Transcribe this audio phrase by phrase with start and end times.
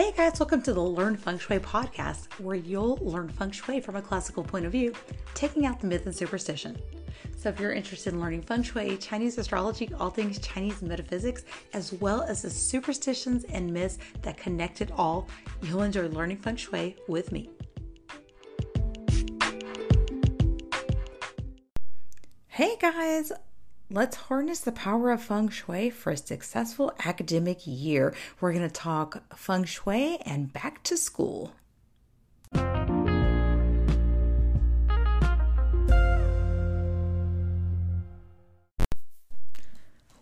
[0.00, 3.96] Hey guys, welcome to the Learn Feng Shui podcast, where you'll learn feng shui from
[3.96, 4.94] a classical point of view,
[5.34, 6.78] taking out the myth and superstition.
[7.36, 11.44] So, if you're interested in learning feng shui, Chinese astrology, all things Chinese metaphysics,
[11.74, 15.28] as well as the superstitions and myths that connect it all,
[15.64, 17.50] you'll enjoy learning feng shui with me.
[22.46, 23.32] Hey guys,
[23.92, 28.14] Let's harness the power of feng shui for a successful academic year.
[28.40, 31.54] We're going to talk feng shui and back to school.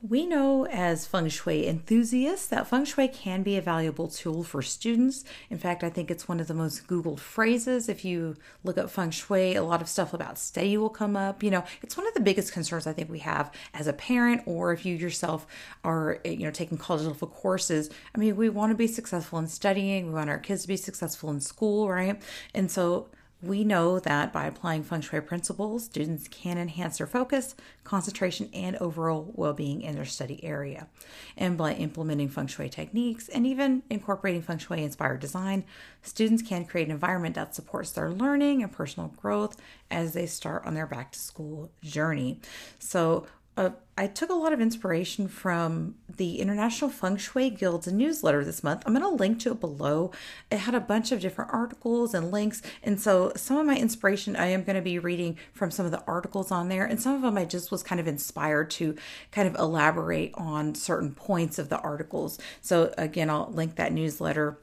[0.08, 4.62] We know as feng shui enthusiasts that feng shui can be a valuable tool for
[4.62, 5.22] students.
[5.50, 7.90] In fact, I think it's one of the most Googled phrases.
[7.90, 11.42] If you look up feng shui, a lot of stuff about study will come up.
[11.42, 14.44] You know, it's one of the biggest concerns I think we have as a parent,
[14.46, 15.46] or if you yourself
[15.84, 17.90] are, you know, taking college level courses.
[18.14, 20.78] I mean, we want to be successful in studying, we want our kids to be
[20.78, 22.18] successful in school, right?
[22.54, 23.08] And so,
[23.40, 28.76] we know that by applying feng shui principles, students can enhance their focus, concentration, and
[28.76, 30.88] overall well being in their study area.
[31.36, 35.64] And by implementing feng shui techniques and even incorporating feng shui inspired design,
[36.02, 39.56] students can create an environment that supports their learning and personal growth
[39.88, 42.40] as they start on their back to school journey.
[42.80, 43.26] So,
[43.58, 48.62] uh, I took a lot of inspiration from the International Feng Shui Guild's newsletter this
[48.62, 48.84] month.
[48.86, 50.12] I'm going to link to it below.
[50.52, 52.62] It had a bunch of different articles and links.
[52.84, 55.90] And so some of my inspiration, I am going to be reading from some of
[55.90, 56.84] the articles on there.
[56.84, 58.94] And some of them I just was kind of inspired to
[59.32, 62.38] kind of elaborate on certain points of the articles.
[62.60, 64.60] So again, I'll link that newsletter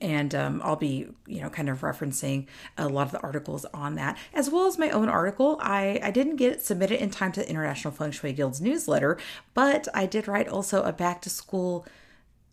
[0.00, 3.94] and um, I'll be, you know, kind of referencing a lot of the articles on
[3.96, 5.58] that, as well as my own article.
[5.60, 9.18] I, I didn't get it submitted in time to the International Feng Shui Guild's newsletter,
[9.54, 11.86] but I did write also a back to school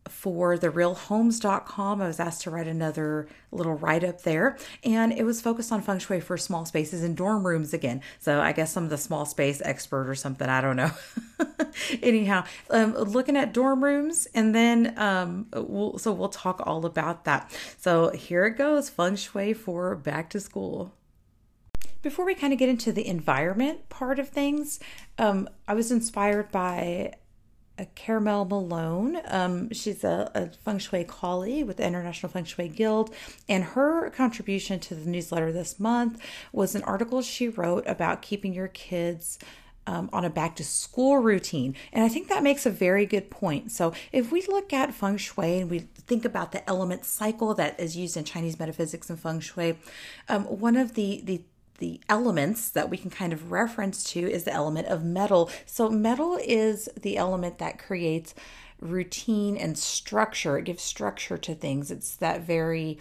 [0.10, 2.02] for the realhomes.com.
[2.02, 5.82] I was asked to write another little write up there, and it was focused on
[5.82, 8.02] feng shui for small spaces and dorm rooms again.
[8.20, 10.92] So I guess some of the small space expert or something, I don't know.
[12.02, 17.26] Anyhow, um, looking at dorm rooms, and then um, we'll, so we'll talk all about
[17.26, 17.52] that.
[17.78, 20.94] So here it goes feng shui for back to school.
[22.02, 24.80] Before we kind of get into the environment part of things,
[25.20, 27.14] um, I was inspired by
[27.96, 29.20] Carmel Malone.
[29.26, 33.14] Um, she's a, a, feng shui colleague with the International Feng Shui Guild,
[33.50, 36.22] and her contribution to the newsletter this month
[36.52, 39.40] was an article she wrote about keeping your kids.
[39.88, 41.76] Um, on a back to school routine.
[41.92, 43.72] And I think that makes a very good point.
[43.72, 47.80] So, if we look at feng shui and we think about the element cycle that
[47.80, 49.80] is used in Chinese metaphysics and feng shui,
[50.30, 51.42] um, one of the, the
[51.82, 55.50] the elements that we can kind of reference to is the element of metal.
[55.66, 58.34] So, metal is the element that creates
[58.80, 60.58] routine and structure.
[60.58, 61.92] It gives structure to things.
[61.92, 63.00] It's that very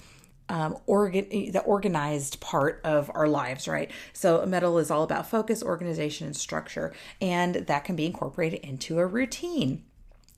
[0.48, 3.90] um, organ the organized part of our lives, right?
[4.12, 8.98] So metal is all about focus, organization, and structure, and that can be incorporated into
[8.98, 9.84] a routine.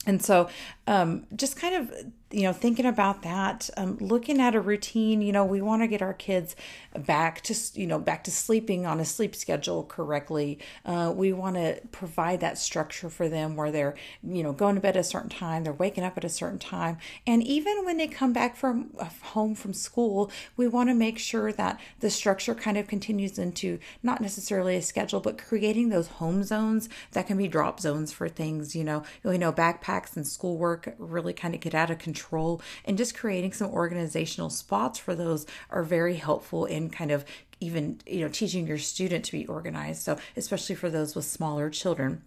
[0.04, 0.48] And so,
[0.86, 5.32] um, just kind of you know thinking about that um, looking at a routine you
[5.32, 6.56] know we want to get our kids
[6.98, 10.58] back to you know back to sleeping on a sleep schedule correctly.
[10.84, 14.80] Uh, we want to provide that structure for them where they're you know going to
[14.80, 16.98] bed at a certain time they're waking up at a certain time.
[17.26, 21.18] And even when they come back from uh, home from school we want to make
[21.18, 26.08] sure that the structure kind of continues into not necessarily a schedule but creating those
[26.08, 29.02] home zones that can be drop zones for things you know.
[29.24, 33.16] You know backpacks and schoolwork really kind of get out of control control and just
[33.16, 37.24] creating some organizational spots for those are very helpful in kind of
[37.60, 40.02] even you know teaching your student to be organized.
[40.02, 42.22] So especially for those with smaller children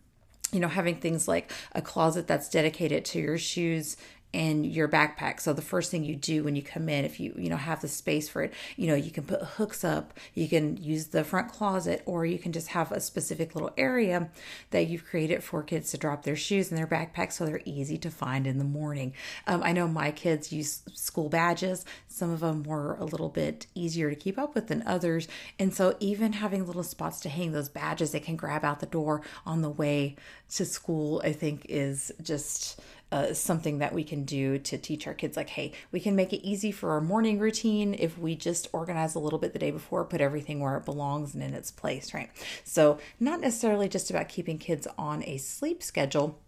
[0.51, 3.97] you know having things like a closet that's dedicated to your shoes
[4.35, 5.39] in your backpack.
[5.39, 7.81] So the first thing you do when you come in, if you you know have
[7.81, 11.23] the space for it, you know you can put hooks up, you can use the
[11.23, 14.29] front closet, or you can just have a specific little area
[14.71, 17.97] that you've created for kids to drop their shoes in their backpack, so they're easy
[17.97, 19.13] to find in the morning.
[19.47, 21.85] Um, I know my kids use school badges.
[22.09, 25.73] Some of them were a little bit easier to keep up with than others, and
[25.73, 29.21] so even having little spots to hang those badges, they can grab out the door
[29.45, 30.17] on the way
[30.55, 31.21] to school.
[31.23, 32.81] I think is just
[33.11, 36.33] uh, something that we can do to teach our kids like hey we can make
[36.33, 39.71] it easy for our morning routine if we just organize a little bit the day
[39.71, 42.29] before put everything where it belongs and in its place right?
[42.63, 46.39] So not necessarily just about keeping kids on a sleep schedule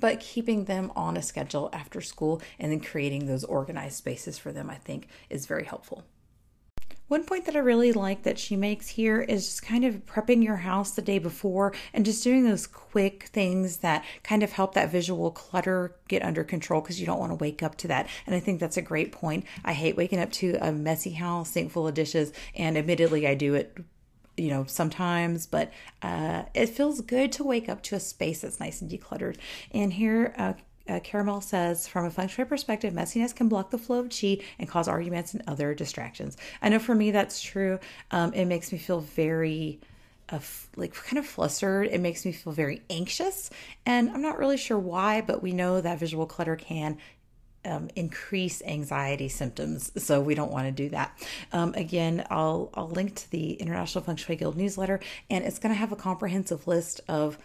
[0.00, 4.52] but keeping them on a schedule after school and then creating those organized spaces for
[4.52, 6.04] them i think is very helpful
[7.08, 10.42] One point that I really like that she makes here is just kind of prepping
[10.42, 14.74] your house the day before and just doing those quick things that kind of help
[14.74, 18.08] that visual clutter get under control because you don't want to wake up to that.
[18.26, 19.44] And I think that's a great point.
[19.64, 23.34] I hate waking up to a messy house, sink full of dishes, and admittedly, I
[23.34, 23.78] do it
[24.36, 28.60] you know sometimes but uh, it feels good to wake up to a space that's
[28.60, 29.36] nice and decluttered
[29.72, 30.52] and here uh,
[30.88, 34.38] uh, Carmel says, from a feng shui perspective, messiness can block the flow of chi
[34.58, 36.36] and cause arguments and other distractions.
[36.62, 37.78] I know for me that's true.
[38.10, 39.80] Um, it makes me feel very,
[40.28, 40.40] uh,
[40.76, 41.88] like kind of flustered.
[41.88, 43.50] It makes me feel very anxious,
[43.84, 46.98] and I'm not really sure why, but we know that visual clutter can.
[47.64, 51.18] Um, increase anxiety symptoms, so we don't want to do that.
[51.52, 55.74] Um, again, I'll I'll link to the International Feng Shui Guild newsletter, and it's going
[55.74, 57.38] to have a comprehensive list of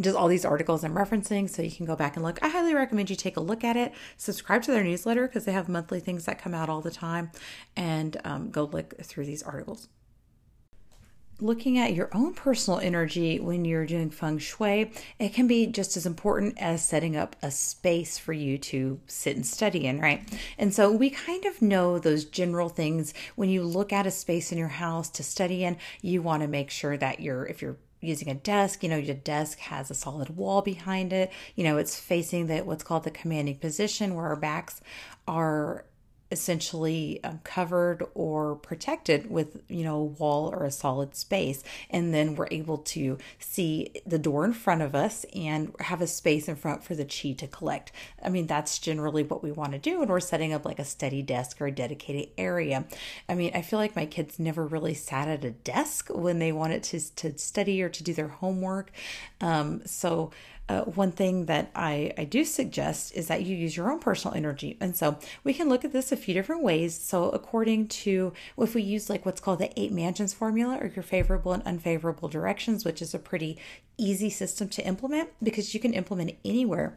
[0.00, 2.38] just all these articles I'm referencing, so you can go back and look.
[2.42, 3.92] I highly recommend you take a look at it.
[4.16, 7.30] Subscribe to their newsletter because they have monthly things that come out all the time,
[7.76, 9.88] and um, go look through these articles.
[11.42, 15.96] Looking at your own personal energy when you're doing feng shui, it can be just
[15.96, 20.22] as important as setting up a space for you to sit and study in, right?
[20.58, 23.14] And so we kind of know those general things.
[23.36, 26.46] When you look at a space in your house to study in, you want to
[26.46, 29.94] make sure that you're, if you're using a desk, you know, your desk has a
[29.94, 31.30] solid wall behind it.
[31.54, 34.80] You know, it's facing the what's called the commanding position where our backs
[35.28, 35.84] are
[36.30, 41.62] essentially um, covered or protected with you know a wall or a solid space.
[41.90, 46.06] And then we're able to see the door in front of us and have a
[46.06, 47.92] space in front for the chi to collect.
[48.22, 50.84] I mean that's generally what we want to do when we're setting up like a
[50.84, 52.84] study desk or a dedicated area.
[53.28, 56.52] I mean i feel like my kids never really sat at a desk when they
[56.52, 58.90] wanted to, to study or to do their homework.
[59.40, 60.30] Um, so
[60.70, 64.36] uh, one thing that I, I do suggest is that you use your own personal
[64.36, 64.76] energy.
[64.80, 66.96] And so we can look at this a few different ways.
[66.96, 71.02] So, according to if we use like what's called the eight mansions formula or your
[71.02, 73.58] favorable and unfavorable directions, which is a pretty
[73.98, 76.96] easy system to implement because you can implement it anywhere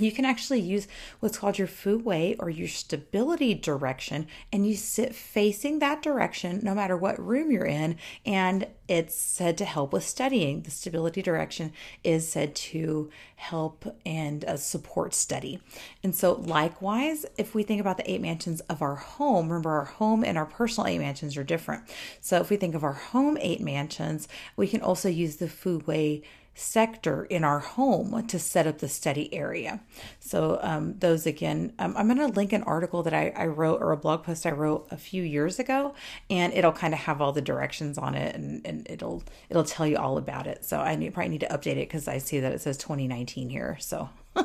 [0.00, 0.88] you can actually use
[1.20, 6.60] what's called your fu wei or your stability direction and you sit facing that direction
[6.62, 7.96] no matter what room you're in
[8.26, 10.62] and it's said to help with studying.
[10.62, 15.60] The stability direction is said to help and uh, support study.
[16.02, 19.84] And so likewise if we think about the eight mansions of our home remember our
[19.84, 21.84] home and our personal eight mansions are different.
[22.20, 24.26] So if we think of our home eight mansions
[24.56, 26.22] we can also use the fu wei
[26.54, 29.80] sector in our home to set up the study area.
[30.20, 33.82] So, um, those again, um, I'm going to link an article that I, I, wrote
[33.82, 35.94] or a blog post I wrote a few years ago,
[36.30, 39.86] and it'll kind of have all the directions on it and, and it'll it'll tell
[39.86, 40.64] you all about it.
[40.64, 43.50] So, I need, probably need to update it because I see that it says 2019
[43.50, 43.76] here.
[43.80, 44.08] So,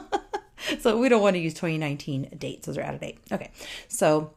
[0.80, 3.20] so we don't want to use 2019 dates, those are out of date.
[3.32, 3.52] Okay,
[3.88, 4.34] so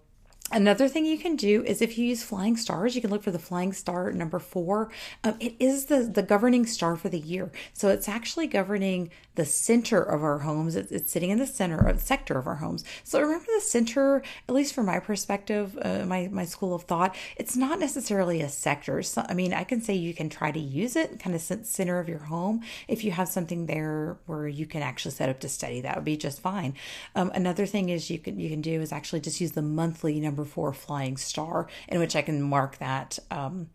[0.52, 3.30] Another thing you can do is if you use flying stars, you can look for
[3.30, 4.90] the flying star number four.
[5.24, 7.50] Um, it is the, the governing star for the year.
[7.72, 10.76] So it's actually governing the center of our homes.
[10.76, 12.84] It's, it's sitting in the center of the sector of our homes.
[13.02, 17.16] So remember the center, at least from my perspective, uh, my, my school of thought,
[17.38, 19.02] it's not necessarily a sector.
[19.02, 21.98] So, I mean, I can say you can try to use it kind of center
[21.98, 22.62] of your home.
[22.88, 26.04] If you have something there where you can actually set up to study, that would
[26.04, 26.74] be just fine.
[27.14, 30.20] Um, another thing is you can, you can do is actually just use the monthly
[30.20, 33.70] number number four flying star, in which I can mark that, um,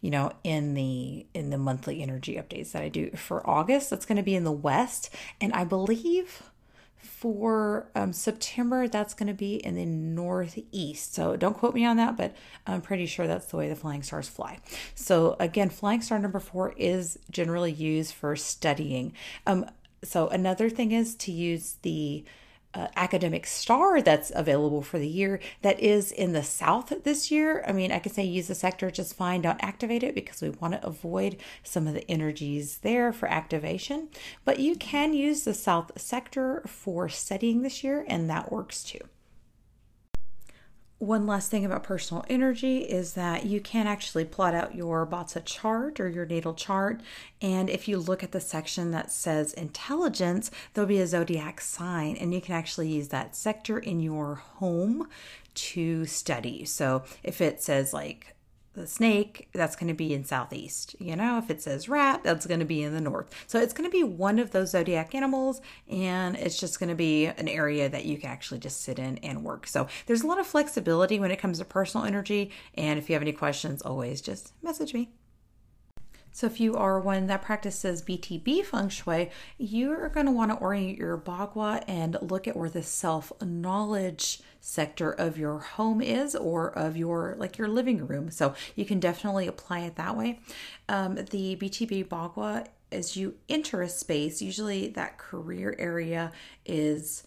[0.00, 3.90] you know, in the in the monthly energy updates that I do for August.
[3.90, 6.42] That's going to be in the west, and I believe
[6.96, 11.14] for um, September, that's going to be in the northeast.
[11.14, 12.34] So don't quote me on that, but
[12.66, 14.58] I'm pretty sure that's the way the flying stars fly.
[14.94, 19.12] So again, flying star number four is generally used for studying.
[19.46, 19.66] Um,
[20.02, 22.24] so another thing is to use the
[22.76, 27.64] uh, academic star that's available for the year that is in the south this year.
[27.66, 30.50] I mean, I could say use the sector just fine, don't activate it because we
[30.50, 34.08] want to avoid some of the energies there for activation.
[34.44, 39.00] But you can use the south sector for studying this year, and that works too.
[40.98, 45.42] One last thing about personal energy is that you can actually plot out your Bazi
[45.44, 47.02] chart or your natal chart.
[47.42, 52.16] And if you look at the section that says intelligence, there'll be a zodiac sign,
[52.16, 55.06] and you can actually use that sector in your home
[55.54, 56.64] to study.
[56.64, 58.34] So if it says like
[58.76, 60.94] the snake, that's going to be in southeast.
[61.00, 63.30] You know, if it says rat, that's going to be in the north.
[63.46, 66.94] So it's going to be one of those zodiac animals, and it's just going to
[66.94, 69.66] be an area that you can actually just sit in and work.
[69.66, 72.50] So there's a lot of flexibility when it comes to personal energy.
[72.74, 75.10] And if you have any questions, always just message me.
[76.36, 80.58] So, if you are one that practices BTB feng shui, you're going to want to
[80.58, 86.34] orient your bagua and look at where the self knowledge sector of your home is
[86.34, 88.30] or of your like your living room.
[88.30, 90.40] So, you can definitely apply it that way.
[90.88, 96.32] Um, the BTB bagua, as you enter a space, usually that career area
[96.64, 97.22] is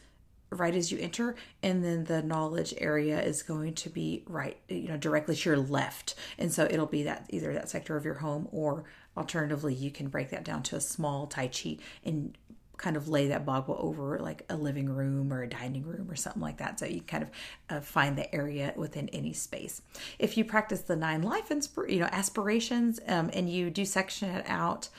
[0.51, 4.87] right as you enter and then the knowledge area is going to be right you
[4.87, 8.15] know directly to your left and so it'll be that either that sector of your
[8.15, 8.83] home or
[9.15, 12.35] alternatively you can break that down to a small tai chi and
[12.79, 16.15] kind of lay that bagua over like a living room or a dining room or
[16.15, 17.29] something like that so you kind of
[17.69, 19.83] uh, find the area within any space
[20.17, 24.29] if you practice the nine life inspir- you know aspirations um, and you do section
[24.29, 24.89] it out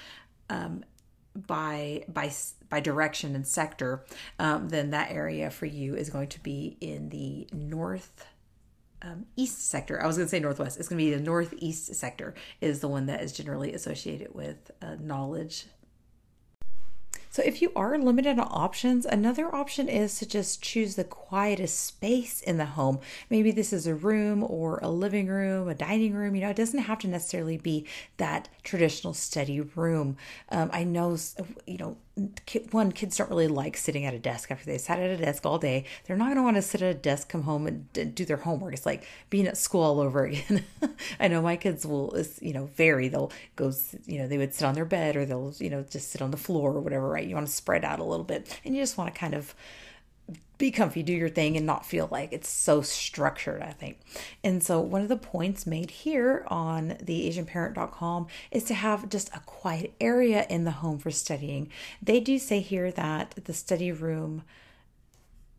[0.48, 0.84] um,
[1.34, 2.30] by by
[2.68, 4.04] by direction and sector,
[4.38, 8.26] um, then that area for you is going to be in the north
[9.02, 10.02] um, east sector.
[10.02, 10.78] I was going to say northwest.
[10.78, 14.70] It's going to be the northeast sector is the one that is generally associated with
[14.82, 15.66] uh, knowledge
[17.30, 21.78] so if you are limited on options, another option is to just choose the quietest
[21.78, 22.98] space in the home.
[23.30, 26.34] Maybe this is a room or a living room, a dining room.
[26.34, 30.16] You know, it doesn't have to necessarily be that traditional study room.
[30.48, 31.16] Um, I know,
[31.66, 31.96] you know,
[32.70, 35.46] one kids don't really like sitting at a desk after they sat at a desk
[35.46, 35.84] all day.
[36.04, 38.36] They're not going to want to sit at a desk come home and do their
[38.38, 38.74] homework.
[38.74, 40.64] It's like being at school all over again.
[41.18, 43.08] I know my kids will you know vary.
[43.08, 43.72] They'll go
[44.06, 46.30] you know they would sit on their bed or they'll you know just sit on
[46.30, 47.26] the floor or whatever right?
[47.26, 48.60] You want to spread out a little bit.
[48.64, 49.54] And you just want to kind of
[50.58, 53.98] be comfy, do your thing, and not feel like it's so structured, I think.
[54.44, 59.34] And so, one of the points made here on the AsianParent.com is to have just
[59.34, 61.70] a quiet area in the home for studying.
[62.02, 64.42] They do say here that the study room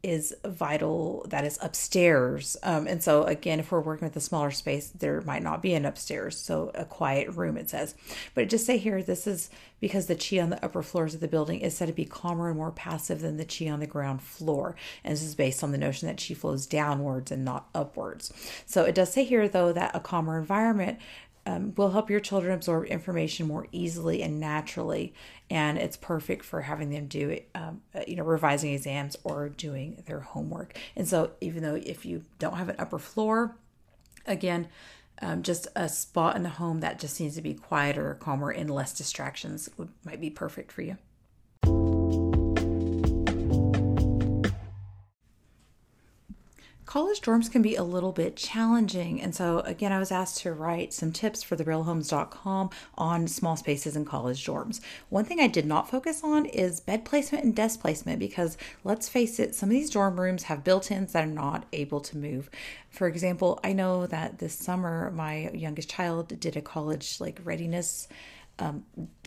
[0.03, 2.58] is vital that is upstairs.
[2.63, 5.74] Um, and so, again, if we're working with a smaller space, there might not be
[5.74, 6.38] an upstairs.
[6.38, 7.93] So, a quiet room, it says.
[8.34, 11.20] But it just say here, this is because the chi on the upper floors of
[11.20, 13.88] the building is said to be calmer and more passive than the chi on the
[13.88, 14.75] ground floor.
[15.03, 18.34] And this is based on the notion that chi flows downwards and not upwards.
[18.65, 20.98] So, it does say here, though, that a calmer environment
[21.45, 25.13] um, will help your children absorb information more easily and naturally
[25.50, 30.01] and it's perfect for having them do um, uh, you know revising exams or doing
[30.05, 30.77] their homework.
[30.95, 33.55] And so even though if you don't have an upper floor
[34.25, 34.67] again
[35.21, 38.69] um, just a spot in the home that just needs to be quieter calmer and
[38.69, 40.98] less distractions would, might be perfect for you
[46.91, 49.21] college dorms can be a little bit challenging.
[49.21, 53.95] And so, again, I was asked to write some tips for therealhomes.com on small spaces
[53.95, 54.81] in college dorms.
[55.07, 59.07] One thing I did not focus on is bed placement and desk placement because let's
[59.07, 62.17] face it, some of these dorm rooms have built ins that are not able to
[62.17, 62.50] move.
[62.89, 68.10] For example, I know that this summer my youngest child did a college like readiness
[68.60, 68.83] um,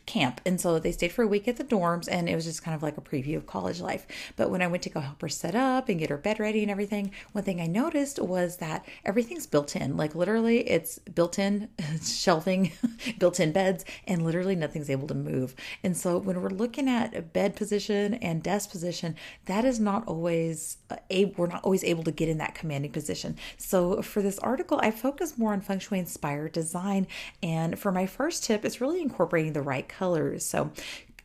[0.07, 0.41] camp.
[0.45, 2.75] And so they stayed for a week at the dorms and it was just kind
[2.75, 4.07] of like a preview of college life.
[4.37, 6.63] But when I went to go help her set up and get her bed ready
[6.63, 9.97] and everything, one thing I noticed was that everything's built in.
[9.97, 11.69] Like literally, it's built in
[12.03, 12.73] shelving,
[13.19, 15.55] built in beds, and literally nothing's able to move.
[15.83, 20.79] And so when we're looking at bed position and desk position, that is not always
[20.91, 23.37] uh, a we're not always able to get in that commanding position.
[23.57, 27.07] So for this article, I focus more on feng shui inspired design.
[27.43, 30.45] And for my first tip, it's really incorporating the right colors.
[30.45, 30.71] So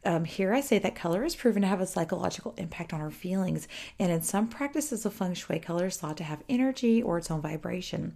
[0.05, 3.11] um, here I say that color is proven to have a psychological impact on our
[3.11, 3.67] feelings,
[3.99, 7.29] and in some practices of feng shui, color is thought to have energy or its
[7.29, 8.15] own vibration.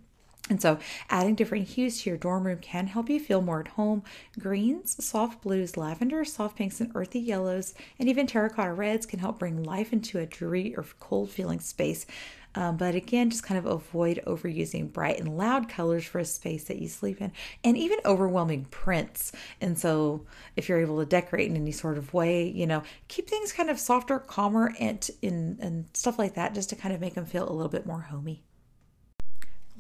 [0.50, 0.77] And so,
[1.10, 4.03] adding different hues to your dorm room can help you feel more at home.
[4.38, 9.39] Greens, soft blues, lavender, soft pinks, and earthy yellows, and even terracotta reds can help
[9.39, 12.05] bring life into a dreary or cold feeling space.
[12.55, 16.65] Um, but again, just kind of avoid overusing bright and loud colors for a space
[16.65, 17.31] that you sleep in,
[17.63, 19.31] and even overwhelming prints.
[19.62, 23.27] And so, if you're able to decorate in any sort of way, you know, keep
[23.29, 27.01] things kind of softer, calmer, and in and stuff like that, just to kind of
[27.01, 28.43] make them feel a little bit more homey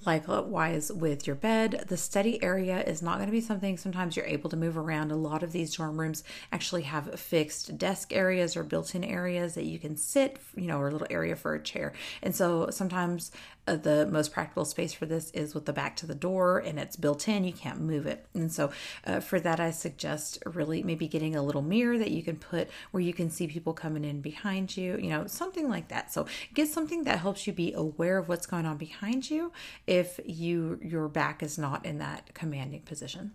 [0.05, 1.85] likewise uh, with your bed?
[1.87, 5.11] The study area is not going to be something sometimes you're able to move around.
[5.11, 9.65] A lot of these dorm rooms actually have fixed desk areas or built-in areas that
[9.65, 11.93] you can sit you know or a little area for a chair.
[12.21, 13.31] And so sometimes
[13.67, 16.79] uh, the most practical space for this is with the back to the door and
[16.79, 17.43] it's built in.
[17.43, 18.25] You can't move it.
[18.33, 18.71] And so
[19.05, 22.69] uh, for that i suggest really maybe getting a little mirror that you can put
[22.91, 26.11] where you can see people coming in behind you you know something like that.
[26.11, 29.51] So get something that helps you be aware of what's going on behind you
[29.87, 33.31] if you your back is not in that commanding position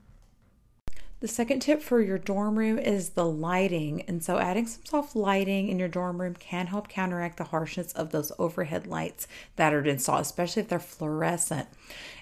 [1.20, 4.02] The second tip for your dorm room is the lighting.
[4.02, 7.92] And so, adding some soft lighting in your dorm room can help counteract the harshness
[7.94, 11.66] of those overhead lights that are installed, especially if they're fluorescent.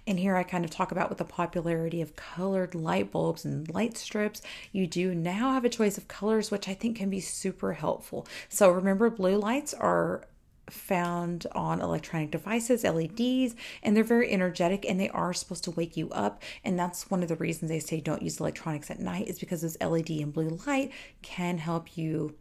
[0.06, 3.68] And here I kind of talk about with the popularity of colored light bulbs and
[3.68, 4.40] light strips,
[4.72, 8.26] you do now have a choice of colors, which I think can be super helpful.
[8.48, 10.24] So, remember, blue lights are
[10.70, 15.96] found on electronic devices, LEDs, and they're very energetic and they are supposed to wake
[15.96, 16.42] you up.
[16.64, 19.62] And that's one of the reasons they say don't use electronics at night, is because
[19.62, 20.92] this LED and blue light
[21.22, 22.34] can help you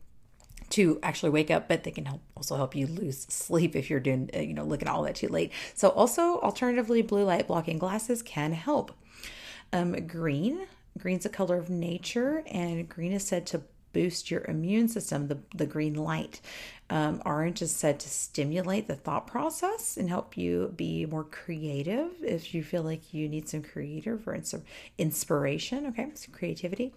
[0.70, 4.00] to actually wake up, but they can help also help you lose sleep if you're
[4.00, 5.52] doing, uh, you know, looking at all that too late.
[5.76, 8.92] So, also, alternatively, blue light blocking glasses can help.
[9.72, 10.68] Um, green,
[10.98, 13.62] green's a color of nature, and green is said to
[13.94, 16.42] boost your immune system, the, the green light.
[16.88, 22.12] Um, orange is said to stimulate the thought process and help you be more creative
[22.22, 24.40] if you feel like you need some creative or
[25.00, 25.88] inspiration.
[25.88, 26.94] Okay, some creativity.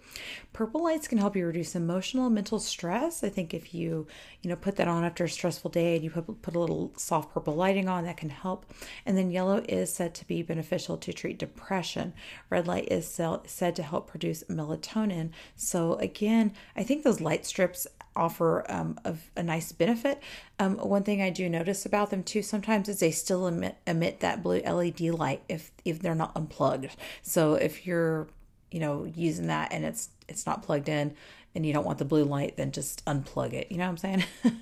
[0.53, 3.23] Purple lights can help you reduce emotional and mental stress.
[3.23, 4.05] I think if you,
[4.43, 6.93] you know, put that on after a stressful day and you put, put a little
[6.95, 8.71] soft purple lighting on, that can help.
[9.07, 12.13] And then yellow is said to be beneficial to treat depression.
[12.51, 15.31] Red light is said to help produce melatonin.
[15.55, 18.99] So again, I think those light strips offer um,
[19.35, 20.21] a, nice benefit.
[20.59, 24.19] Um, one thing I do notice about them too sometimes is they still emit, emit
[24.19, 26.95] that blue LED light if if they're not unplugged.
[27.21, 28.27] So if you're
[28.71, 31.15] you know using that and it's it's not plugged in
[31.55, 33.71] and you don't want the blue light, then just unplug it.
[33.71, 34.23] You know what I'm saying?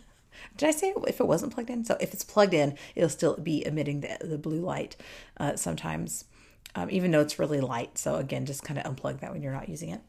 [0.58, 1.84] Did I say if it wasn't plugged in?
[1.84, 4.96] So if it's plugged in, it'll still be emitting the, the blue light
[5.38, 6.26] uh, sometimes,
[6.76, 7.98] um, even though it's really light.
[7.98, 10.02] So again, just kind of unplug that when you're not using it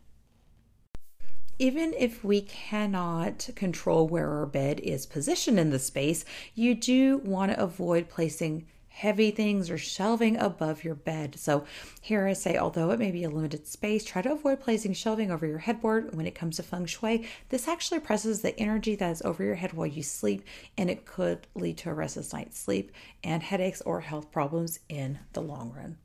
[1.59, 6.25] even if we cannot control where our bed is positioned in the space,
[6.55, 8.67] you do want to avoid placing
[8.99, 11.39] heavy things or shelving above your bed.
[11.39, 11.65] So,
[12.01, 15.31] here I say, although it may be a limited space, try to avoid placing shelving
[15.31, 17.25] over your headboard when it comes to feng shui.
[17.49, 20.43] This actually presses the energy that is over your head while you sleep,
[20.77, 22.91] and it could lead to a restless night's sleep
[23.23, 25.97] and headaches or health problems in the long run.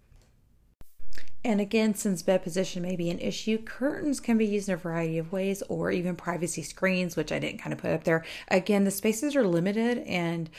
[1.45, 4.77] And again, since bed position may be an issue, curtains can be used in a
[4.77, 8.23] variety of ways or even privacy screens, which I didn't kind of put up there.
[8.47, 10.49] Again, the spaces are limited and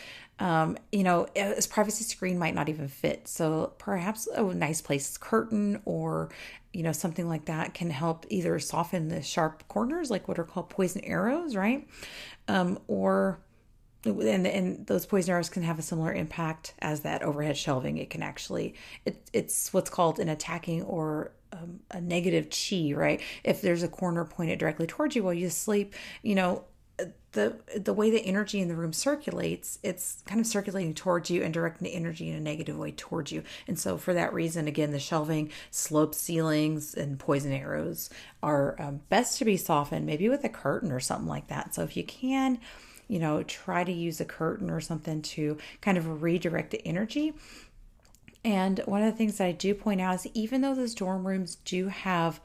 [0.41, 3.29] um, you know, a privacy screen might not even fit.
[3.29, 6.31] So perhaps a nice place curtain or
[6.73, 10.45] you know something like that can help either soften the sharp corners, like what are
[10.45, 11.87] called poison arrows, right?
[12.49, 13.39] Um, or
[14.05, 17.99] and and those poison arrows can have a similar impact as that overhead shelving.
[17.99, 23.21] It can actually it, it's what's called an attacking or um, a negative chi, right?
[23.43, 26.65] If there's a corner pointed directly towards you while you sleep, you know
[27.33, 31.43] the the way the energy in the room circulates, it's kind of circulating towards you
[31.43, 33.43] and directing the energy in a negative way towards you.
[33.67, 38.11] And so, for that reason, again, the shelving, sloped ceilings, and poison arrows
[38.43, 41.75] are um, best to be softened, maybe with a curtain or something like that.
[41.75, 42.61] So, if you can
[43.09, 47.35] you know, try to use a curtain or something to kind of redirect the energy.
[48.45, 51.27] And one of the things that I do point out is even though those dorm
[51.27, 52.41] rooms do have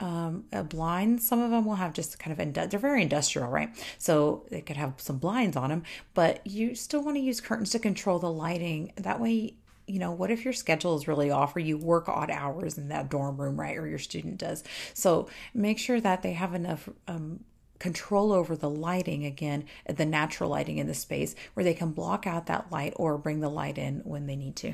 [0.00, 3.70] um, a blind, some of them will have just kind of, they're very industrial, right?
[3.98, 7.70] So they could have some blinds on them, but you still want to use curtains
[7.70, 8.92] to control the lighting.
[8.96, 9.54] That way,
[9.86, 12.88] you know, what if your schedule is really off or you work odd hours in
[12.88, 13.76] that dorm room, right?
[13.76, 14.64] Or your student does.
[14.94, 17.40] So make sure that they have enough um,
[17.82, 22.28] control over the lighting again, the natural lighting in the space where they can block
[22.28, 24.72] out that light or bring the light in when they need to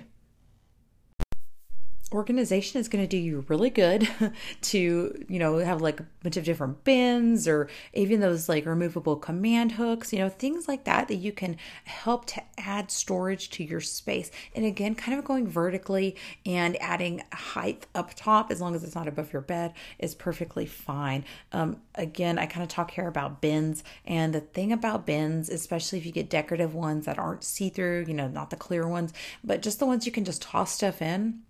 [2.13, 4.09] organization is going to do you really good
[4.63, 9.17] to you know have like a bunch of different bins or even those like removable
[9.17, 13.65] command hooks you know things like that that you can help to add storage to
[13.65, 14.31] your space.
[14.55, 18.95] And again kind of going vertically and adding height up top as long as it's
[18.95, 21.25] not above your bed is perfectly fine.
[21.53, 25.99] Um, again i kind of talk here about bins and the thing about bins especially
[25.99, 29.63] if you get decorative ones that aren't see-through you know not the clear ones but
[29.63, 31.41] just the ones you can just toss stuff in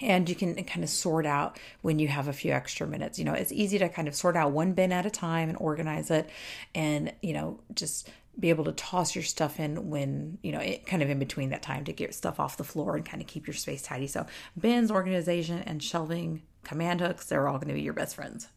[0.00, 3.18] and you can kind of sort out when you have a few extra minutes.
[3.18, 5.58] You know it's easy to kind of sort out one bin at a time and
[5.58, 6.28] organize it
[6.74, 10.86] and you know just be able to toss your stuff in when you know it
[10.86, 13.26] kind of in between that time to get stuff off the floor and kind of
[13.26, 14.06] keep your space tidy.
[14.06, 14.26] So
[14.58, 18.48] bins organization and shelving command hooks they're all going to be your best friends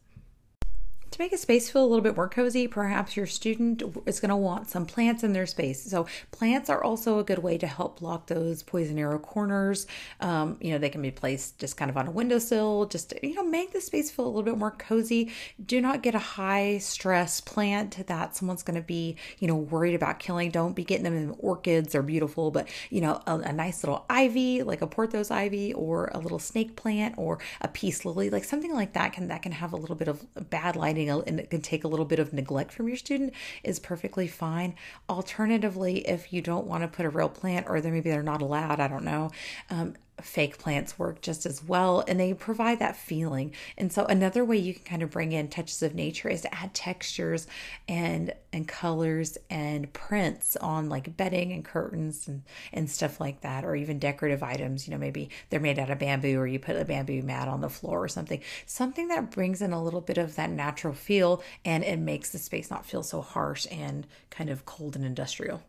[1.14, 4.30] to make a space feel a little bit more cozy, perhaps your student is going
[4.30, 5.82] to want some plants in their space.
[5.82, 9.86] So plants are also a good way to help block those poison arrow corners.
[10.20, 13.26] Um, you know, they can be placed just kind of on a windowsill, just to,
[13.26, 15.32] you know, make the space feel a little bit more cozy.
[15.64, 19.94] Do not get a high stress plant that someone's going to be, you know, worried
[19.94, 20.50] about killing.
[20.50, 21.92] Don't be getting them in orchids.
[21.92, 26.10] They're beautiful, but you know, a, a nice little ivy, like a pothos ivy or
[26.12, 29.52] a little snake plant or a peace lily, like something like that can that can
[29.52, 32.32] have a little bit of bad lighting and it can take a little bit of
[32.32, 34.74] neglect from your student is perfectly fine.
[35.08, 38.80] Alternatively, if you don't want to put a real plant or maybe they're not allowed,
[38.80, 39.30] I don't know,
[39.70, 43.52] um, fake plants work just as well and they provide that feeling.
[43.76, 46.54] And so another way you can kind of bring in touches of nature is to
[46.54, 47.46] add textures
[47.88, 53.64] and and colors and prints on like bedding and curtains and and stuff like that
[53.64, 56.76] or even decorative items, you know, maybe they're made out of bamboo or you put
[56.76, 58.40] a bamboo mat on the floor or something.
[58.66, 62.38] Something that brings in a little bit of that natural feel and it makes the
[62.38, 65.62] space not feel so harsh and kind of cold and industrial.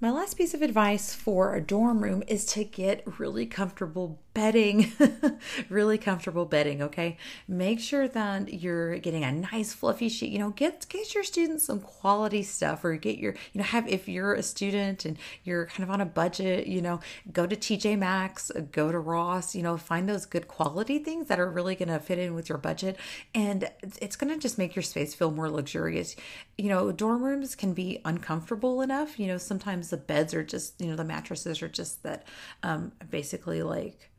[0.00, 4.92] My last piece of advice for a dorm room is to get really comfortable bedding,
[5.68, 7.16] really comfortable bedding, okay?
[7.46, 10.32] Make sure that you're getting a nice fluffy sheet.
[10.32, 13.88] You know, get get your students some quality stuff or get your, you know, have
[13.88, 17.00] if you're a student and you're kind of on a budget, you know,
[17.32, 21.38] go to TJ Maxx, go to Ross, you know, find those good quality things that
[21.38, 22.96] are really going to fit in with your budget
[23.34, 23.70] and
[24.02, 26.16] it's going to just make your space feel more luxurious.
[26.58, 30.80] You know, dorm rooms can be uncomfortable enough, you know, sometimes the beds are just,
[30.80, 32.26] you know, the mattresses are just that
[32.64, 34.10] um basically like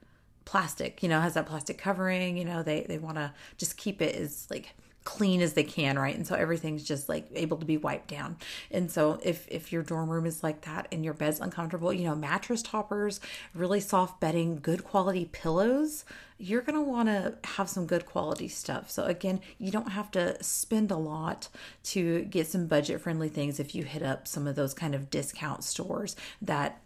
[0.46, 4.02] plastic, you know, has that plastic covering, you know, they they want to just keep
[4.02, 6.16] it as like clean as they can, right?
[6.16, 8.38] And so everything's just like able to be wiped down.
[8.72, 12.04] And so if if your dorm room is like that and your bed's uncomfortable, you
[12.04, 13.20] know, mattress toppers,
[13.54, 16.06] really soft bedding, good quality pillows,
[16.38, 18.90] you're going to want to have some good quality stuff.
[18.90, 21.50] So again, you don't have to spend a lot
[21.86, 25.10] to get some budget friendly things if you hit up some of those kind of
[25.10, 26.82] discount stores that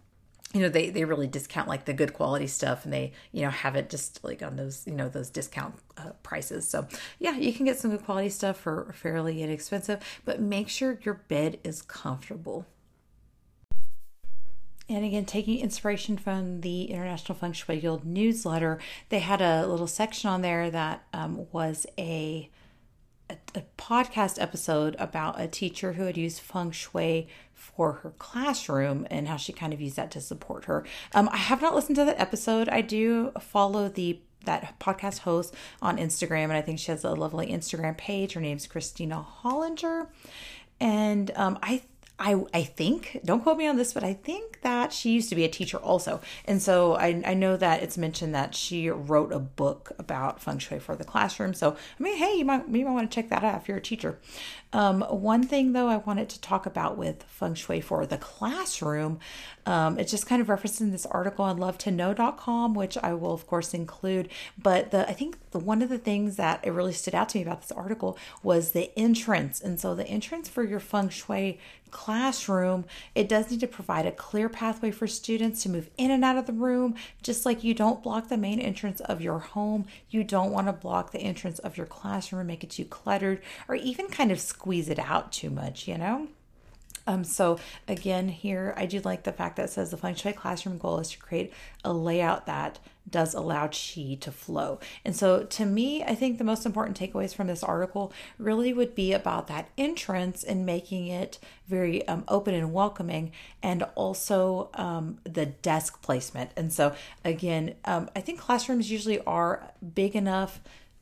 [0.54, 3.50] you know they they really discount like the good quality stuff and they you know
[3.50, 6.68] have it just like on those you know those discount uh, prices.
[6.68, 6.88] So
[7.20, 11.16] yeah you can get some good quality stuff for fairly inexpensive but make sure your
[11.28, 12.66] bed is comfortable.
[14.92, 19.86] And again, taking inspiration from the International Feng Shui Guild newsletter, they had a little
[19.86, 22.50] section on there that um, was a
[23.30, 29.06] a, a podcast episode about a teacher who had used feng shui for her classroom
[29.10, 30.86] and how she kind of used that to support her.
[31.14, 32.70] Um, I have not listened to that episode.
[32.70, 37.12] I do follow the that podcast host on Instagram, and I think she has a
[37.12, 38.34] lovely Instagram page.
[38.34, 40.08] Her name's Christina Hollinger,
[40.80, 41.82] and um, I
[42.20, 45.36] I, I think, don't quote me on this, but I think that she used to
[45.36, 46.20] be a teacher also.
[46.44, 50.60] And so I, I know that it's mentioned that she wrote a book about feng
[50.60, 51.54] shui for the classroom.
[51.54, 53.78] So, I mean, hey, you might, you might want to check that out if you're
[53.78, 54.20] a teacher.
[54.72, 59.20] Um, one thing, though, I wanted to talk about with feng shui for the classroom,
[59.70, 63.76] um, it's just kind of referencing this article on love2know.com, which I will, of course,
[63.76, 64.30] include.
[64.58, 67.38] But the I think the one of the things that it really stood out to
[67.38, 69.62] me about this article was the entrance.
[69.62, 71.60] And so the entrance for your feng shui
[71.92, 76.24] classroom, it does need to provide a clear pathway for students to move in and
[76.24, 79.86] out of the room, just like you don't block the main entrance of your home.
[80.10, 83.42] You don't want to block the entrance of your classroom and make it too cluttered
[83.68, 86.28] or even kind of squeeze it out too much, you know?
[87.08, 90.78] Um, so again, here I do like the fact that says the Feng Shui classroom
[90.78, 92.78] goal is to create a layout that
[93.10, 94.80] does allow chi to flow.
[95.06, 98.96] And so to me, I think the most important takeaways from this article really would
[98.96, 103.32] be about that entrance and making it very um, open and welcoming,
[103.64, 106.52] and also um, the desk placement.
[106.58, 106.94] And so
[107.24, 110.60] again, um, I think classrooms usually are big enough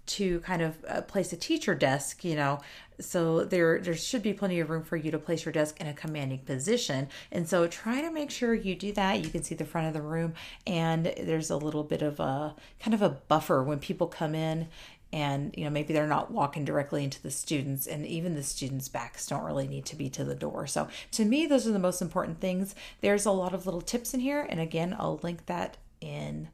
[0.07, 2.59] to kind of uh, place a teacher desk, you know,
[2.99, 5.87] so there there should be plenty of room for you to place your desk in
[5.87, 7.07] a commanding position.
[7.31, 9.23] And so try to make sure you do that.
[9.23, 10.33] You can see the front of the room
[10.65, 14.67] and there's a little bit of a kind of a buffer when people come in
[15.13, 18.89] and you know maybe they're not walking directly into the students and even the students
[18.89, 21.79] backs don't really need to be to the door so to me those are the
[21.79, 25.45] most important things there's a lot of little tips in here and again i'll link
[25.45, 26.49] that in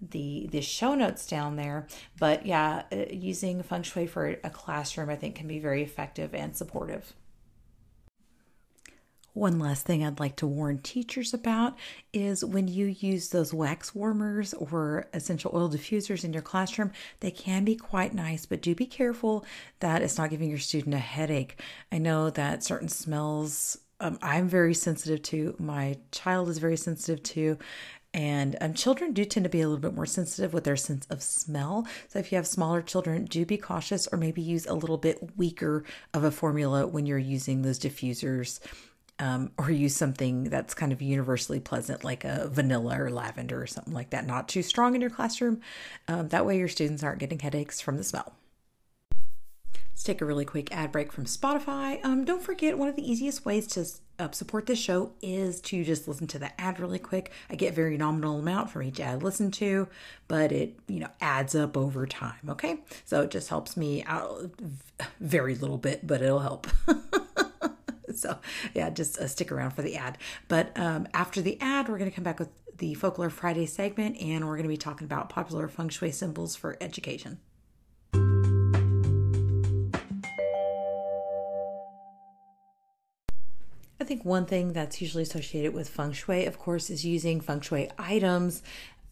[0.00, 1.86] the the show notes down there
[2.18, 6.34] but yeah uh, using feng shui for a classroom i think can be very effective
[6.34, 7.14] and supportive
[9.36, 11.76] one last thing I'd like to warn teachers about
[12.10, 17.30] is when you use those wax warmers or essential oil diffusers in your classroom, they
[17.30, 19.44] can be quite nice, but do be careful
[19.80, 21.60] that it's not giving your student a headache.
[21.92, 27.22] I know that certain smells um, I'm very sensitive to, my child is very sensitive
[27.22, 27.58] to,
[28.16, 31.06] And um, children do tend to be a little bit more sensitive with their sense
[31.10, 31.86] of smell.
[32.08, 35.36] So if you have smaller children, do be cautious or maybe use a little bit
[35.36, 38.58] weaker of a formula when you're using those diffusers.
[39.18, 43.66] Um, or use something that's kind of universally pleasant, like a vanilla or lavender or
[43.66, 44.26] something like that.
[44.26, 45.62] Not too strong in your classroom.
[46.06, 48.34] Um, that way, your students aren't getting headaches from the smell.
[49.96, 52.04] Let's take a really quick ad break from Spotify.
[52.04, 53.86] Um, don't forget, one of the easiest ways to
[54.22, 57.32] uh, support this show is to just listen to the ad really quick.
[57.48, 59.88] I get very nominal amount for each ad listen to,
[60.28, 62.40] but it you know adds up over time.
[62.46, 64.50] Okay, so it just helps me out
[65.18, 66.66] very little bit, but it'll help.
[68.14, 68.36] so
[68.74, 70.18] yeah, just uh, stick around for the ad.
[70.46, 74.20] But um, after the ad, we're going to come back with the Folklore Friday segment,
[74.20, 77.38] and we're going to be talking about popular feng shui symbols for education.
[84.00, 87.60] I think one thing that's usually associated with feng shui, of course, is using feng
[87.60, 88.62] shui items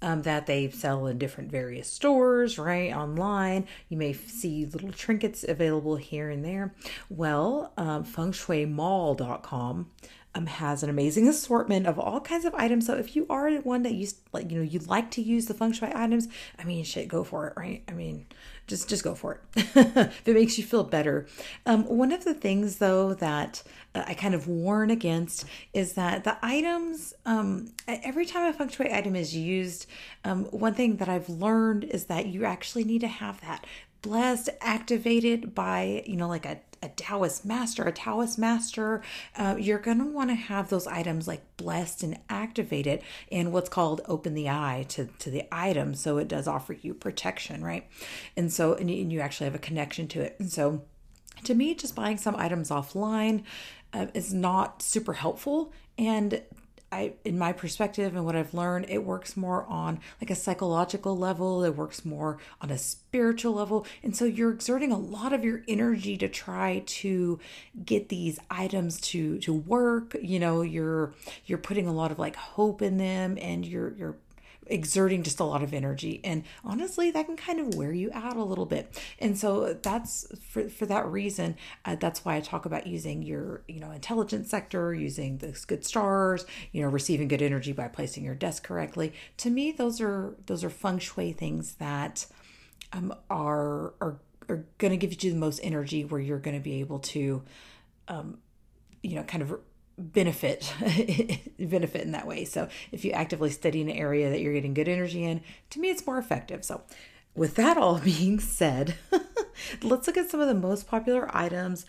[0.03, 2.92] um, that they sell in different various stores, right?
[2.92, 3.66] Online.
[3.88, 6.75] You may see little trinkets available here and there.
[7.09, 9.90] Well, um, fengshuimall.com
[10.35, 12.87] um, has an amazing assortment of all kinds of items.
[12.87, 15.55] So if you are one that you like, you know, you like to use the
[15.55, 17.83] feng shui items, I mean, shit, go for it, right?
[17.88, 18.27] I mean,
[18.66, 19.40] just just go for it
[19.77, 21.27] if it makes you feel better.
[21.66, 23.62] Um, one of the things though that
[23.94, 28.68] uh, I kind of warn against is that the items um, every time a feng
[28.68, 29.87] shui item is used,
[30.24, 33.64] um, one thing that I've learned is that you actually need to have that
[34.03, 39.03] blessed, activated by you know like a a Taoist master, a Taoist master,
[39.37, 43.70] uh, you're going to want to have those items like blessed and activated in what's
[43.70, 45.94] called open the eye to, to the item.
[45.94, 47.87] So it does offer you protection, right?
[48.37, 50.37] And so, and you, and you actually have a connection to it.
[50.38, 50.83] And so,
[51.44, 53.42] to me, just buying some items offline
[53.92, 55.73] uh, is not super helpful.
[55.99, 56.42] And
[56.95, 61.19] I, in my perspective and what I've learned, it works more on like a psychological
[61.19, 61.65] level.
[61.65, 63.85] It works more on a spiritual level.
[64.03, 67.41] And so you're exerting a lot of your energy to try to
[67.85, 70.17] get these items to, to work.
[70.23, 71.15] You know, you're,
[71.47, 74.17] you're putting a lot of like hope in them and you're, you're
[74.66, 76.20] exerting just a lot of energy.
[76.24, 79.00] And honestly that can kind of wear you out a little bit.
[79.18, 83.62] And so that's for, for that reason uh, that's why i talk about using your
[83.68, 88.24] you know intelligence sector using the good stars you know receiving good energy by placing
[88.24, 89.12] your desk correctly.
[89.38, 92.27] To me those are those are feng shui things that
[92.92, 96.62] um, are are are going to give you the most energy where you're going to
[96.62, 97.42] be able to
[98.09, 98.38] um,
[99.03, 99.59] you know kind of
[99.99, 100.73] benefit
[101.59, 102.45] benefit in that way.
[102.45, 105.91] So if you actively study an area that you're getting good energy in to me
[105.91, 106.65] it's more effective.
[106.65, 106.83] So
[107.35, 108.97] with that all being said
[109.83, 111.87] let's look at some of the most popular items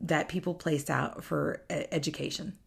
[0.00, 2.58] that people place out for education.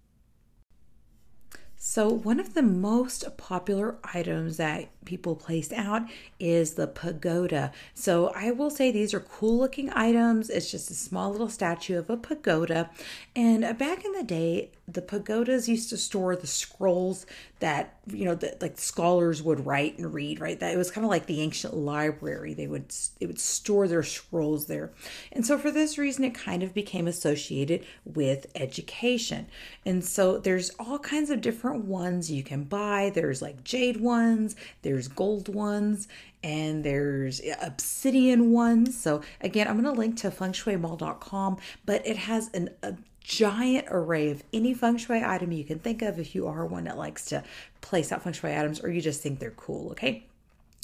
[1.77, 6.03] So, one of the most popular items that people place out
[6.39, 7.71] is the pagoda.
[7.93, 10.49] So, I will say these are cool looking items.
[10.49, 12.89] It's just a small little statue of a pagoda.
[13.35, 17.25] And uh, back in the day, the pagodas used to store the scrolls
[17.59, 21.03] that you know that like scholars would write and read right that it was kind
[21.03, 24.91] of like the ancient library they would they would store their scrolls there
[25.31, 29.47] and so for this reason it kind of became associated with education
[29.85, 34.55] and so there's all kinds of different ones you can buy there's like jade ones
[34.83, 36.07] there's gold ones
[36.43, 42.49] and there's obsidian ones so again i'm going to link to fengshuimall.com but it has
[42.53, 46.47] an a giant array of any feng shui item you can think of if you
[46.47, 47.43] are one that likes to
[47.81, 50.27] place out feng shui items or you just think they're cool, okay?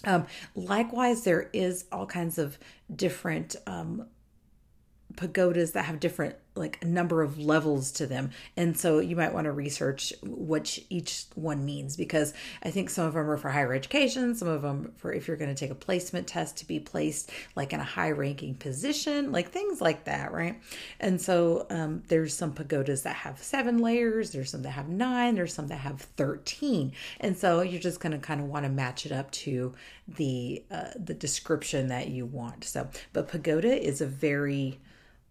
[0.04, 2.58] Um, likewise, there is all kinds of
[2.94, 4.08] different um,
[5.16, 8.32] pagodas that have different like a number of levels to them.
[8.58, 12.34] And so you might want to research what each one means because
[12.64, 15.38] i think some of them are for higher education some of them for if you're
[15.38, 19.32] going to take a placement test to be placed like in a high ranking position
[19.32, 20.60] like things like that right?
[21.00, 25.36] And so um, there's some pagodas that have seven layers there's some that have nine
[25.36, 28.72] there's some that have 13 and so you're just going to kind of want to
[28.72, 29.74] match it up to
[30.08, 32.64] the uh, the description that you want.
[32.64, 34.80] So but pagoda is a very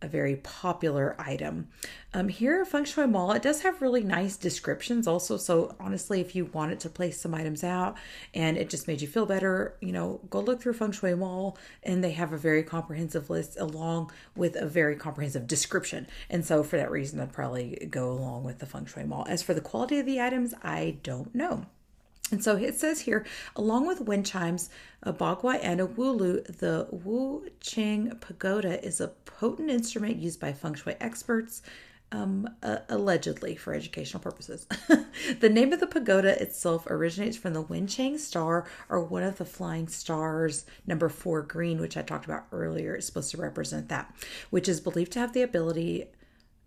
[0.03, 1.69] a very popular item.
[2.13, 5.37] Um, here at Feng Shui Mall, it does have really nice descriptions also.
[5.37, 7.97] So honestly, if you wanted to place some items out
[8.35, 11.57] and it just made you feel better, you know, go look through Feng Shui Mall
[11.83, 16.07] and they have a very comprehensive list along with a very comprehensive description.
[16.29, 19.27] And so for that reason, I'd probably go along with the Feng Shui Mall.
[19.29, 21.67] As for the quality of the items, I don't know.
[22.31, 24.71] And so it says here, along with wind chimes,
[25.03, 30.53] a bagua and a wulu, the Wen Chang Pagoda is a potent instrument used by
[30.53, 31.63] feng shui experts
[32.13, 34.67] um, uh, allegedly for educational purposes.
[35.41, 39.45] the name of the pagoda itself originates from the Wenchang star or one of the
[39.45, 42.95] flying stars, number four green, which I talked about earlier.
[42.95, 44.13] It's supposed to represent that,
[44.51, 46.07] which is believed to have the ability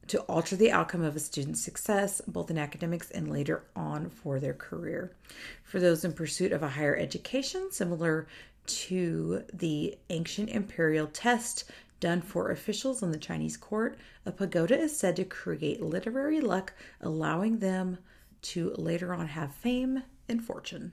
[0.08, 4.40] to alter the outcome of a student's success, both in academics and later on for
[4.40, 5.16] their career.
[5.64, 8.28] For those in pursuit of a higher education, similar
[8.66, 11.66] to the ancient imperial test
[12.00, 16.74] done for officials in the Chinese court, a pagoda is said to create literary luck,
[17.00, 17.98] allowing them
[18.42, 20.92] to later on have fame and fortune.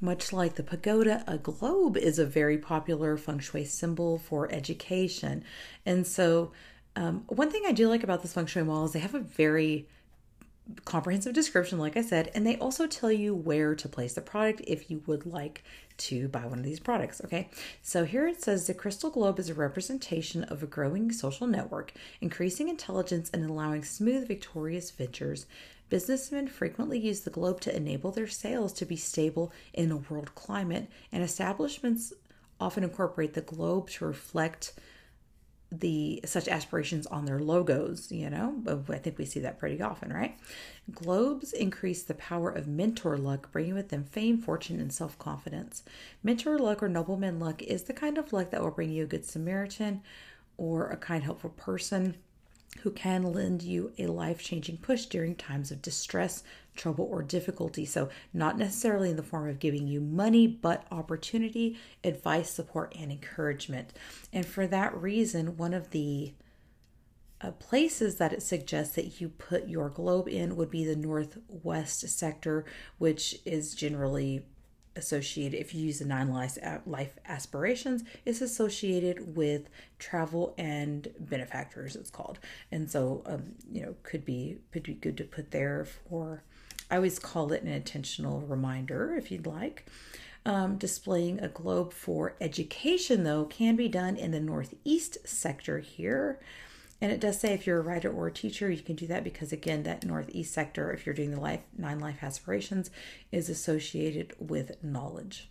[0.00, 5.44] Much like the pagoda, a globe is a very popular feng shui symbol for education.
[5.86, 6.50] And so,
[6.96, 9.20] um, one thing I do like about this feng shui mall is they have a
[9.20, 9.86] very
[10.84, 14.62] comprehensive description, like I said, and they also tell you where to place the product
[14.66, 15.64] if you would like
[15.98, 17.20] to buy one of these products.
[17.24, 17.48] Okay,
[17.82, 21.92] so here it says the crystal globe is a representation of a growing social network,
[22.20, 25.46] increasing intelligence, and allowing smooth, victorious ventures.
[25.88, 30.34] Businessmen frequently use the globe to enable their sales to be stable in a world
[30.34, 32.12] climate, and establishments
[32.58, 34.72] often incorporate the globe to reflect
[35.72, 40.12] the such aspirations on their logos you know i think we see that pretty often
[40.12, 40.38] right?
[40.90, 45.82] Globes increase the power of mentor luck bringing with them fame fortune and self-confidence.
[46.22, 49.06] Mentor luck or nobleman luck is the kind of luck that will bring you a
[49.06, 50.02] good samaritan
[50.56, 52.16] or a kind helpful person
[52.82, 56.42] who can lend you a life changing push during times of distress,
[56.74, 57.84] trouble, or difficulty.
[57.84, 63.12] So, not necessarily in the form of giving you money, but opportunity, advice, support, and
[63.12, 63.92] encouragement.
[64.32, 66.34] And for that reason, one of the
[67.40, 72.08] uh, places that it suggests that you put your globe in would be the northwest
[72.08, 72.64] sector,
[72.98, 74.44] which is generally
[74.96, 81.96] associated if you use the nine life, life aspirations it's associated with travel and benefactors
[81.96, 82.38] it's called.
[82.70, 86.42] And so um, you know could be could be good to put there for
[86.90, 89.86] i always call it an intentional reminder if you'd like.
[90.44, 96.40] Um, displaying a globe for education though can be done in the northeast sector here
[97.02, 99.24] and it does say if you're a writer or a teacher, you can do that
[99.24, 102.90] because, again, that northeast sector, if you're doing the life nine life aspirations,
[103.32, 105.50] is associated with knowledge.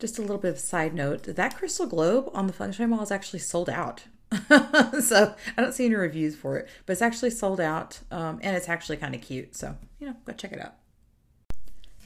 [0.00, 3.12] Just a little bit of side note that crystal globe on the Shui Mall is
[3.12, 4.06] actually sold out.
[5.00, 8.56] so I don't see any reviews for it, but it's actually sold out um, and
[8.56, 9.54] it's actually kind of cute.
[9.54, 10.74] So, you know, go check it out.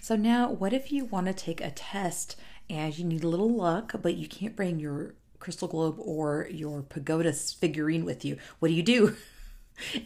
[0.02, 2.36] So, now what if you want to take a test
[2.68, 6.82] and you need a little luck, but you can't bring your crystal globe or your
[6.82, 8.36] pagoda figurine with you.
[8.60, 9.16] What do you do?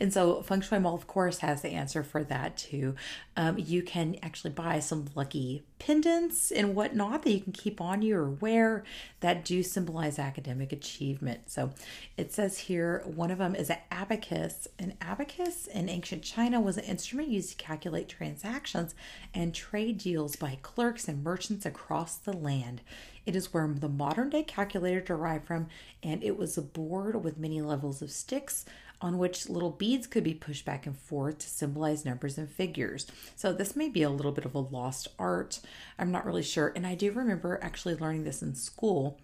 [0.01, 2.94] And so Feng Shui Mall, of course, has the answer for that too.
[3.37, 8.01] Um, you can actually buy some lucky pendants and whatnot that you can keep on
[8.03, 8.85] you or wear
[9.20, 11.51] that do symbolize academic achievement.
[11.51, 11.73] So
[12.16, 14.68] it says here one of them is an abacus.
[14.79, 18.94] An abacus in ancient China was an instrument used to calculate transactions
[19.35, 22.81] and trade deals by clerks and merchants across the land.
[23.27, 25.69] It is where the modern day calculator derived from,
[26.03, 28.65] and it was a board with many levels of sticks
[29.01, 33.07] on which little beads could be pushed back and forth to symbolize numbers and figures.
[33.37, 35.61] So this may be a little bit of a lost art.
[35.99, 36.73] I'm not really sure.
[36.75, 39.19] And I do remember actually learning this in school,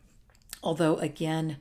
[0.62, 1.58] although again,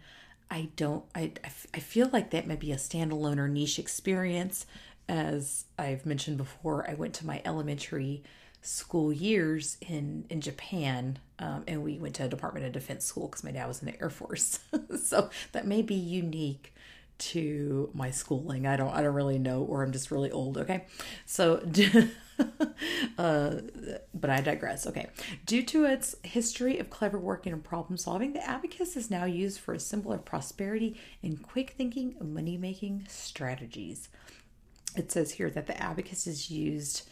[0.52, 1.34] I don't, I,
[1.74, 4.66] I feel like that may be a standalone or niche experience.
[5.08, 8.24] As I've mentioned before, I went to my elementary
[8.70, 13.28] school years in in Japan, um, and we went to a Department of Defense school
[13.28, 14.60] because my dad was in the Air Force.
[15.04, 16.74] so that may be unique
[17.18, 18.68] to my schooling.
[18.68, 20.58] I don't I don't really know, or I'm just really old.
[20.58, 20.86] Okay,
[21.26, 21.64] so.
[23.18, 23.56] uh,
[24.14, 24.88] but I digress.
[24.88, 25.08] Okay.
[25.46, 29.60] Due to its history of clever working and problem solving, the abacus is now used
[29.60, 34.08] for a symbol of prosperity and quick thinking, money making strategies.
[34.96, 37.10] It says here that the abacus is used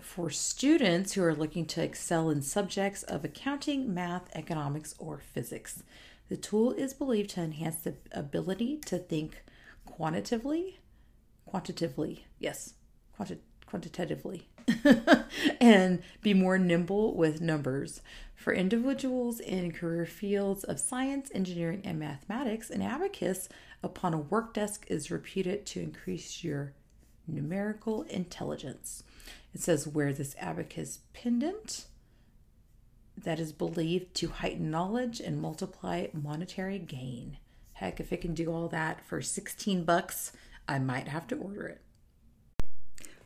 [0.00, 5.82] for students who are looking to excel in subjects of accounting, math, economics, or physics.
[6.28, 9.44] The tool is believed to enhance the ability to think
[9.84, 10.80] quantitatively,
[11.46, 12.74] quantitatively, yes,
[13.14, 14.48] quanti- quantitatively,
[15.60, 18.00] and be more nimble with numbers.
[18.34, 23.48] For individuals in career fields of science, engineering, and mathematics, an abacus
[23.82, 26.72] upon a work desk is reputed to increase your
[27.26, 29.02] numerical intelligence.
[29.54, 31.86] It says, wear this abacus pendant
[33.16, 37.38] that is believed to heighten knowledge and multiply monetary gain.
[37.74, 40.32] Heck, if it can do all that for 16 bucks,
[40.68, 41.80] I might have to order it.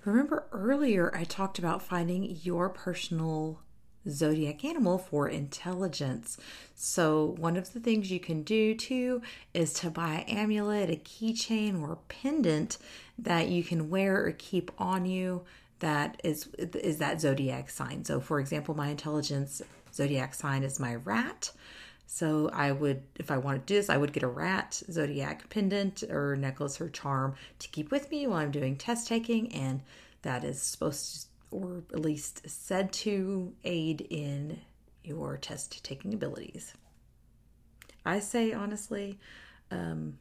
[0.04, 3.60] Remember earlier I talked about finding your personal
[4.08, 6.38] zodiac animal for intelligence.
[6.74, 10.96] So, one of the things you can do too is to buy an amulet, a
[10.96, 12.78] keychain, or a pendant
[13.18, 15.44] that you can wear or keep on you
[15.80, 18.04] that is is that zodiac sign.
[18.04, 19.62] So, for example, my intelligence
[19.92, 21.52] zodiac sign is my rat.
[22.10, 25.50] So I would, if I wanted to do this, I would get a rat zodiac
[25.50, 29.82] pendant or necklace or charm to keep with me while I'm doing test taking, and
[30.22, 34.58] that is supposed to, or at least said to aid in
[35.04, 36.72] your test taking abilities.
[38.06, 39.18] I say honestly,
[39.70, 40.18] um,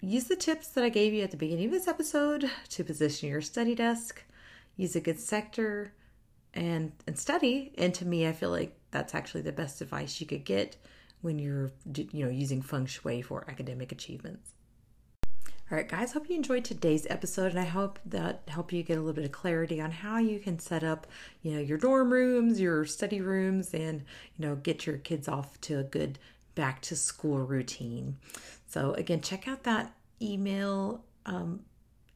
[0.00, 3.28] use the tips that I gave you at the beginning of this episode to position
[3.28, 4.22] your study desk.
[4.82, 5.92] Use a good sector
[6.54, 7.72] and and study.
[7.78, 10.76] And to me, I feel like that's actually the best advice you could get
[11.20, 14.54] when you're you know using feng shui for academic achievements.
[15.70, 18.98] All right, guys, hope you enjoyed today's episode and I hope that helped you get
[18.98, 21.06] a little bit of clarity on how you can set up,
[21.42, 24.02] you know, your dorm rooms, your study rooms and,
[24.36, 26.18] you know, get your kids off to a good
[26.56, 28.16] back to school routine.
[28.66, 31.60] So again, check out that email um,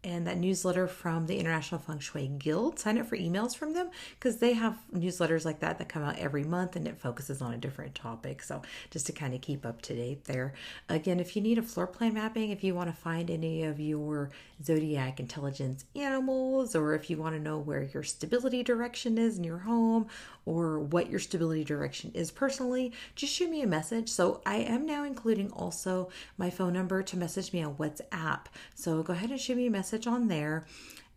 [0.06, 2.78] and that newsletter from the International Feng Shui Guild.
[2.78, 6.16] Sign up for emails from them because they have newsletters like that that come out
[6.16, 8.40] every month and it focuses on a different topic.
[8.40, 10.54] So, just to kind of keep up to date there.
[10.88, 13.80] Again, if you need a floor plan mapping, if you want to find any of
[13.80, 14.30] your
[14.62, 19.42] zodiac intelligence animals, or if you want to know where your stability direction is in
[19.42, 20.06] your home,
[20.44, 24.08] or what your stability direction is personally, just shoot me a message.
[24.08, 28.42] So, I am now including also my phone number to message me on WhatsApp.
[28.76, 30.66] So, go ahead and shoot me a message message on there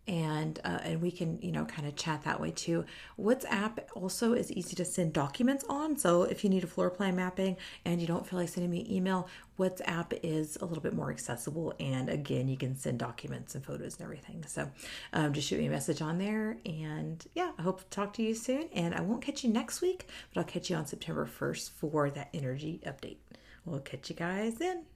[0.08, 2.84] and uh, and we can you know kind of chat that way too.
[3.18, 7.14] Whatsapp also is easy to send documents on so if you need a floor plan
[7.14, 9.28] mapping and you don't feel like sending me an email
[9.58, 13.96] whatsapp is a little bit more accessible and again you can send documents and photos
[13.96, 14.42] and everything.
[14.46, 14.70] So
[15.12, 18.22] um, just shoot me a message on there and yeah i hope to talk to
[18.22, 21.26] you soon and i won't catch you next week but i'll catch you on september
[21.26, 23.18] 1st for that energy update.
[23.66, 24.86] We'll catch you guys then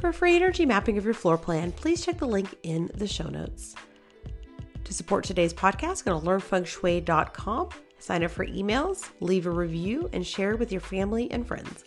[0.00, 3.06] For a free energy mapping of your floor plan, please check the link in the
[3.06, 3.74] show notes.
[4.84, 10.24] To support today's podcast, go to learnfengshui.com, sign up for emails, leave a review, and
[10.24, 11.84] share with your family and friends.